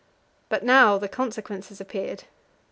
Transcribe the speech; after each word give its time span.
But 0.49 0.63
now 0.63 0.97
the 0.97 1.07
consequences 1.07 1.79
appeared. 1.79 2.23